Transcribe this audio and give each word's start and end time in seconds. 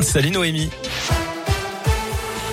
Salut 0.00 0.30
Noémie. 0.30 0.70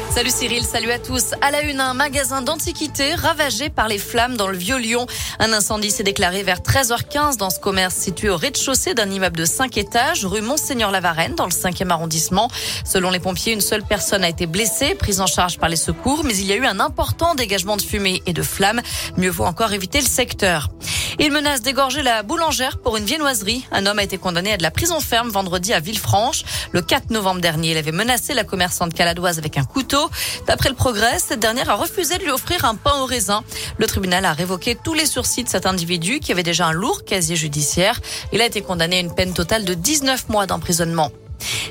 Salut 0.10 0.32
Cyril, 0.32 0.64
salut 0.64 0.90
à 0.90 0.98
tous. 0.98 1.34
À 1.42 1.52
la 1.52 1.62
une, 1.62 1.80
un 1.80 1.94
magasin 1.94 2.42
d'antiquités 2.42 3.14
ravagé 3.14 3.70
par 3.70 3.88
les 3.88 4.00
flammes 4.00 4.36
dans 4.36 4.48
le 4.48 4.58
Vieux-Lyon. 4.58 5.06
Un 5.38 5.54
incendie 5.54 5.92
s'est 5.92 6.02
déclaré 6.02 6.42
vers 6.42 6.62
13h15 6.62 7.38
dans 7.38 7.52
ce 7.52 7.60
commerce 7.60 7.94
situé 7.94 8.32
au 8.32 8.36
rez-de-chaussée 8.36 8.96
d'un 8.96 9.12
immeuble 9.12 9.38
de 9.38 9.46
5 9.46 9.78
étages, 9.78 10.26
rue 10.26 10.42
Monseigneur-Lavarenne, 10.42 11.36
dans 11.36 11.46
le 11.46 11.52
5e 11.52 11.92
arrondissement. 11.92 12.50
Selon 12.84 13.12
les 13.12 13.20
pompiers, 13.20 13.54
une 13.54 13.62
seule 13.62 13.84
personne 13.84 14.24
a 14.24 14.30
été 14.30 14.48
blessée, 14.48 14.96
prise 14.96 15.22
en 15.22 15.28
charge 15.28 15.60
par 15.60 15.70
les 15.70 15.76
secours, 15.76 16.24
mais 16.24 16.36
il 16.36 16.48
y 16.48 16.52
a 16.52 16.56
eu 16.56 16.66
un 16.66 16.80
important 16.80 17.36
dégagement 17.36 17.78
de 17.78 17.84
fumée 17.84 18.24
et 18.26 18.34
de 18.34 18.42
flammes. 18.42 18.82
Mieux 19.18 19.30
vaut 19.30 19.46
encore 19.46 19.72
éviter 19.72 20.00
le 20.00 20.08
secteur. 20.08 20.70
Il 21.20 21.32
menace 21.32 21.64
d'égorger 21.64 22.04
la 22.04 22.22
boulangère 22.22 22.78
pour 22.78 22.96
une 22.96 23.06
viennoiserie. 23.06 23.66
Un 23.72 23.88
homme 23.88 23.98
a 23.98 24.04
été 24.04 24.20
condamné 24.20 24.54
à 24.54 24.58
de 24.58 24.62
la 24.62 24.70
prison 24.70 25.00
ferme 25.00 25.30
vendredi 25.30 25.74
à 25.74 25.80
Villefranche. 25.80 26.44
Le 26.72 26.84
4 26.84 27.10
novembre 27.10 27.42
dernier, 27.42 27.72
il 27.72 27.78
avait 27.78 27.92
menacé 27.92 28.36
la 28.36 28.44
commerçante 28.44 28.94
caladoise 28.94 29.40
avec 29.40 29.58
un 29.58 29.64
couteau. 29.64 30.12
D'après 30.46 30.70
le 30.70 30.76
progrès, 30.76 31.18
cette 31.18 31.40
dernière 31.40 31.72
a 31.72 31.76
refusé 31.76 32.20
de 32.20 32.24
lui 32.24 32.30
offrir 32.30 32.66
un 32.66 32.76
pain 32.76 33.02
au 33.02 33.06
raisin. 33.06 33.44
Le 33.80 33.88
tribunal 33.88 34.26
a 34.26 34.34
révoqué 34.34 34.76
tous 34.76 34.94
les 34.94 35.08
sursis 35.08 35.44
de 35.44 35.50
cet 35.50 35.66
individu 35.66 36.20
qui 36.20 36.32
avait 36.32 36.44
déjà 36.44 36.68
un 36.68 36.72
lourd 36.72 37.04
casier 37.04 37.36
judiciaire. 37.36 38.00
Il 38.32 38.40
a 38.40 38.46
été 38.46 38.62
condamné 38.62 38.98
à 38.98 39.00
une 39.00 39.16
peine 39.16 39.34
totale 39.34 39.66
de 39.66 39.74
19 39.74 40.30
mois 40.30 40.46
d'emprisonnement. 40.46 41.12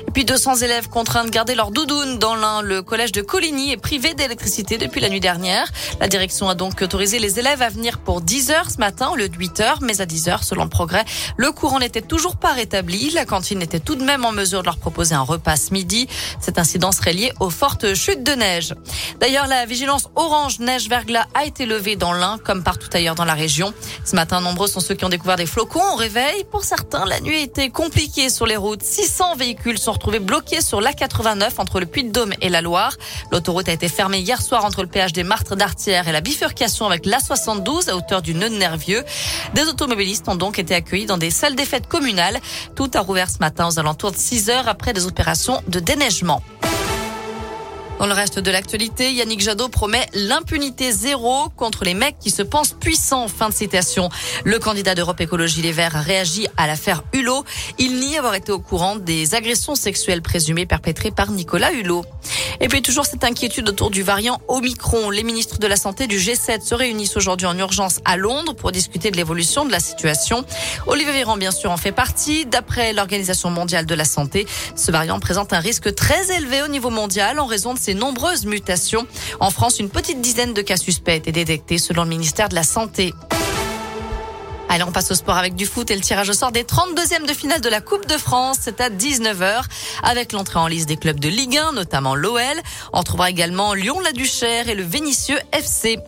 Et 0.07 0.11
puis 0.11 0.25
200 0.25 0.57
élèves 0.57 0.89
contraints 0.89 1.25
de 1.25 1.29
garder 1.29 1.55
leur 1.55 1.71
doudoune 1.71 2.19
dans 2.19 2.35
l'un. 2.35 2.61
Le 2.61 2.81
collège 2.81 3.11
de 3.11 3.21
Coligny 3.21 3.71
est 3.71 3.77
privé 3.77 4.13
d'électricité 4.13 4.77
depuis 4.77 5.01
la 5.01 5.09
nuit 5.09 5.19
dernière. 5.19 5.71
La 5.99 6.07
direction 6.07 6.49
a 6.49 6.55
donc 6.55 6.81
autorisé 6.81 7.19
les 7.19 7.39
élèves 7.39 7.61
à 7.61 7.69
venir 7.69 7.99
pour 7.99 8.21
10 8.21 8.51
heures 8.51 8.69
ce 8.69 8.77
matin 8.77 9.09
au 9.09 9.15
lieu 9.15 9.29
de 9.29 9.37
8 9.37 9.59
heures. 9.59 9.79
Mais 9.81 10.01
à 10.01 10.05
10 10.05 10.29
heures, 10.29 10.43
selon 10.43 10.63
le 10.63 10.69
progrès, 10.69 11.05
le 11.35 11.51
courant 11.51 11.79
n'était 11.79 12.01
toujours 12.01 12.37
pas 12.37 12.53
rétabli. 12.53 13.11
La 13.11 13.25
cantine 13.25 13.61
était 13.61 13.79
tout 13.79 13.95
de 13.95 14.03
même 14.03 14.25
en 14.25 14.31
mesure 14.31 14.61
de 14.61 14.65
leur 14.65 14.77
proposer 14.77 15.15
un 15.15 15.21
repas 15.21 15.55
ce 15.55 15.73
midi. 15.73 16.07
Cet 16.39 16.57
incident 16.57 16.91
serait 16.91 17.13
lié 17.13 17.31
aux 17.39 17.49
fortes 17.49 17.93
chutes 17.93 18.23
de 18.23 18.33
neige. 18.33 18.73
D'ailleurs, 19.19 19.47
la 19.47 19.65
vigilance 19.65 20.09
orange 20.15 20.59
neige 20.59 20.89
verglas 20.89 21.25
a 21.33 21.45
été 21.45 21.65
levée 21.65 21.95
dans 21.95 22.13
l'Ain 22.13 22.37
comme 22.43 22.63
partout 22.63 22.89
ailleurs 22.93 23.15
dans 23.15 23.25
la 23.25 23.33
région. 23.33 23.73
Ce 24.05 24.15
matin, 24.15 24.41
nombreux 24.41 24.67
sont 24.67 24.79
ceux 24.79 24.95
qui 24.95 25.05
ont 25.05 25.09
découvert 25.09 25.35
des 25.35 25.45
flocons 25.45 25.93
au 25.93 25.95
réveil. 25.95 26.43
Pour 26.51 26.63
certains, 26.63 27.05
la 27.05 27.19
nuit 27.19 27.41
était 27.41 27.69
compliquée 27.69 28.29
sur 28.29 28.45
les 28.45 28.55
routes. 28.55 28.83
600 28.83 29.35
véhicules 29.35 29.66
sont 29.75 29.91
retrouvés 29.91 30.19
bloqués 30.19 30.61
sur 30.61 30.79
l'A89 30.79 31.49
entre 31.57 31.81
le 31.81 31.85
Puy-de-Dôme 31.85 32.33
et 32.41 32.47
la 32.47 32.61
Loire. 32.61 32.93
L'autoroute 33.31 33.67
a 33.67 33.73
été 33.73 33.89
fermée 33.89 34.19
hier 34.19 34.41
soir 34.41 34.63
entre 34.63 34.81
le 34.81 34.87
péage 34.87 35.11
des 35.11 35.23
Martres 35.23 35.57
d'Artière 35.57 36.07
et 36.07 36.13
la 36.13 36.21
bifurcation 36.21 36.85
avec 36.85 37.05
l'A72 37.05 37.89
à 37.89 37.97
hauteur 37.97 38.21
du 38.21 38.33
nœud 38.33 38.47
nervieux. 38.47 39.03
Des 39.53 39.63
automobilistes 39.63 40.29
ont 40.29 40.35
donc 40.35 40.59
été 40.59 40.73
accueillis 40.73 41.07
dans 41.07 41.17
des 41.17 41.31
salles 41.31 41.55
des 41.55 41.65
fêtes 41.65 41.87
communales. 41.87 42.39
Tout 42.75 42.89
a 42.93 43.01
rouvert 43.01 43.29
ce 43.29 43.39
matin 43.39 43.67
aux 43.67 43.77
alentours 43.79 44.11
de 44.11 44.17
6 44.17 44.49
heures 44.49 44.69
après 44.69 44.93
des 44.93 45.05
opérations 45.05 45.61
de 45.67 45.81
déneigement. 45.81 46.41
Dans 47.99 48.05
le 48.05 48.13
reste 48.13 48.37
de 48.37 48.51
l'actualité, 48.51 49.11
Yannick 49.11 49.39
Jadot 49.41 49.69
promet 49.69 50.05
l'impunité 50.13 50.91
zéro 50.91 51.49
contre 51.55 51.83
les 51.83 51.95
mecs 51.95 52.19
qui 52.19 52.29
se 52.29 52.43
pensent 52.43 52.73
puissants. 52.73 53.27
Fin 53.27 53.49
de 53.49 53.53
citation. 53.53 54.09
Le 54.43 54.59
candidat 54.59 54.93
d'Europe 54.93 55.19
Écologie 55.19 55.63
Les 55.63 55.71
Verts 55.71 55.95
a 55.95 56.01
réagi 56.01 56.47
à 56.57 56.67
l'affaire 56.67 57.01
Hulot. 57.11 57.43
Il 57.79 57.99
nie 57.99 58.15
avoir 58.15 58.35
été 58.35 58.51
au 58.51 58.59
courant 58.59 58.97
des 58.97 59.33
agressions 59.33 59.73
sexuelles 59.73 60.21
présumées 60.21 60.67
perpétrées 60.67 61.09
par 61.09 61.31
Nicolas 61.31 61.71
Hulot. 61.71 62.05
Et 62.59 62.67
puis 62.67 62.81
toujours 62.81 63.05
cette 63.05 63.23
inquiétude 63.23 63.69
autour 63.69 63.91
du 63.91 64.03
variant 64.03 64.39
Omicron. 64.47 65.09
Les 65.09 65.23
ministres 65.23 65.59
de 65.59 65.67
la 65.67 65.75
Santé 65.75 66.07
du 66.07 66.17
G7 66.17 66.61
se 66.61 66.75
réunissent 66.75 67.15
aujourd'hui 67.17 67.47
en 67.47 67.57
urgence 67.57 67.99
à 68.05 68.17
Londres 68.17 68.53
pour 68.53 68.71
discuter 68.71 69.11
de 69.11 69.17
l'évolution 69.17 69.65
de 69.65 69.71
la 69.71 69.79
situation. 69.79 70.45
Olivier 70.87 71.13
Véran, 71.13 71.37
bien 71.37 71.51
sûr, 71.51 71.71
en 71.71 71.77
fait 71.77 71.91
partie. 71.91 72.45
D'après 72.45 72.93
l'Organisation 72.93 73.49
mondiale 73.49 73.85
de 73.85 73.95
la 73.95 74.05
santé, 74.05 74.47
ce 74.75 74.91
variant 74.91 75.19
présente 75.19 75.53
un 75.53 75.59
risque 75.59 75.93
très 75.93 76.35
élevé 76.35 76.61
au 76.63 76.67
niveau 76.67 76.89
mondial 76.89 77.39
en 77.39 77.45
raison 77.45 77.73
de 77.73 77.79
ses 77.79 77.93
nombreuses 77.93 78.45
mutations. 78.45 79.07
En 79.39 79.51
France, 79.51 79.79
une 79.79 79.89
petite 79.89 80.21
dizaine 80.21 80.53
de 80.53 80.61
cas 80.61 80.77
suspects 80.77 81.15
étaient 81.15 81.31
détectés 81.31 81.77
selon 81.77 82.03
le 82.03 82.09
ministère 82.09 82.49
de 82.49 82.55
la 82.55 82.63
Santé. 82.63 83.13
Allez, 84.69 84.83
on 84.83 84.91
passe 84.91 85.11
au 85.11 85.15
sport 85.15 85.37
avec 85.37 85.55
du 85.55 85.65
foot 85.65 85.89
et 85.91 85.95
le 85.95 86.01
tirage 86.01 86.29
au 86.29 86.33
sort 86.33 86.51
des 86.51 86.63
32e 86.63 87.25
de 87.25 87.33
finale 87.33 87.61
de 87.61 87.69
la 87.69 87.79
Coupe 87.79 88.05
de 88.05 88.17
France. 88.17 88.57
C'est 88.61 88.81
à 88.81 88.89
19h 88.89 89.63
avec 90.03 90.33
l'entrée 90.33 90.59
en 90.59 90.67
liste 90.67 90.89
des 90.89 90.97
clubs 90.97 91.19
de 91.19 91.29
Ligue 91.29 91.57
1, 91.57 91.71
notamment 91.71 92.15
l'OL. 92.15 92.41
On 92.91 93.01
trouvera 93.03 93.29
également 93.29 93.73
Lyon-La 93.73 94.11
Duchère 94.11 94.67
et 94.67 94.75
le 94.75 94.83
Vénitieux 94.83 95.39
FC. 95.53 95.99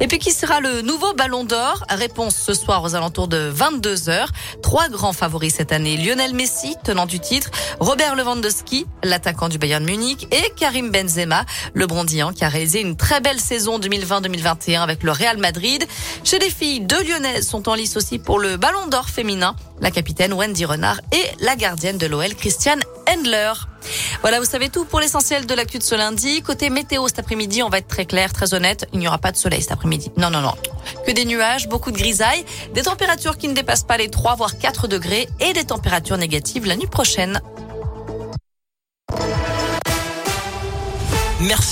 Et 0.00 0.08
puis 0.08 0.18
qui 0.18 0.32
sera 0.32 0.60
le 0.60 0.82
nouveau 0.82 1.14
Ballon 1.14 1.44
d'Or? 1.44 1.84
Réponse 1.88 2.36
ce 2.36 2.54
soir 2.54 2.82
aux 2.82 2.94
alentours 2.96 3.28
de 3.28 3.52
22h. 3.52 4.26
Trois 4.62 4.88
grands 4.88 5.12
favoris 5.12 5.54
cette 5.54 5.72
année. 5.72 5.96
Lionel 5.96 6.34
Messi, 6.34 6.74
tenant 6.84 7.06
du 7.06 7.20
titre, 7.20 7.50
Robert 7.78 8.16
Lewandowski, 8.16 8.67
l'attaquant 9.02 9.48
du 9.48 9.58
Bayern 9.58 9.84
Munich 9.84 10.28
et 10.30 10.52
Karim 10.56 10.90
Benzema, 10.90 11.44
le 11.74 11.86
Brondillant 11.86 12.32
qui 12.32 12.44
a 12.44 12.48
réalisé 12.48 12.80
une 12.80 12.96
très 12.96 13.20
belle 13.20 13.40
saison 13.40 13.78
2020-2021 13.78 14.80
avec 14.80 15.02
le 15.02 15.12
Real 15.12 15.38
Madrid. 15.38 15.86
Chez 16.24 16.38
les 16.38 16.50
filles, 16.50 16.80
deux 16.80 17.02
Lyonnaises 17.02 17.48
sont 17.48 17.68
en 17.68 17.74
lice 17.74 17.96
aussi 17.96 18.18
pour 18.18 18.38
le 18.38 18.56
Ballon 18.56 18.86
d'Or 18.86 19.08
féminin. 19.08 19.56
La 19.80 19.90
capitaine 19.90 20.32
Wendy 20.32 20.64
Renard 20.64 21.00
et 21.12 21.44
la 21.44 21.56
gardienne 21.56 21.98
de 21.98 22.06
l'OL 22.06 22.34
Christiane 22.34 22.80
Endler. 23.08 23.52
Voilà, 24.20 24.40
vous 24.40 24.46
savez 24.46 24.68
tout 24.68 24.84
pour 24.84 25.00
l'essentiel 25.00 25.46
de 25.46 25.54
l'actu 25.54 25.78
de 25.78 25.82
ce 25.82 25.94
lundi. 25.94 26.42
Côté 26.42 26.68
météo 26.68 27.06
cet 27.06 27.20
après-midi, 27.20 27.62
on 27.62 27.68
va 27.68 27.78
être 27.78 27.88
très 27.88 28.04
clair, 28.04 28.32
très 28.32 28.54
honnête. 28.54 28.86
Il 28.92 28.98
n'y 28.98 29.06
aura 29.06 29.18
pas 29.18 29.32
de 29.32 29.36
soleil 29.36 29.62
cet 29.62 29.72
après-midi. 29.72 30.10
Non, 30.16 30.30
non, 30.30 30.40
non. 30.40 30.54
Que 31.06 31.12
des 31.12 31.24
nuages, 31.24 31.68
beaucoup 31.68 31.92
de 31.92 31.96
grisailles, 31.96 32.44
des 32.74 32.82
températures 32.82 33.38
qui 33.38 33.48
ne 33.48 33.54
dépassent 33.54 33.84
pas 33.84 33.96
les 33.96 34.10
3 34.10 34.34
voire 34.34 34.58
4 34.58 34.88
degrés 34.88 35.28
et 35.40 35.52
des 35.52 35.64
températures 35.64 36.18
négatives 36.18 36.66
la 36.66 36.76
nuit 36.76 36.86
prochaine. 36.86 37.40
Merci. 41.40 41.66